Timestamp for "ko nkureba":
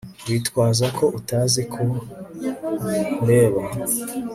1.73-3.63